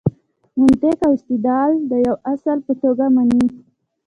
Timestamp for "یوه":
2.05-2.19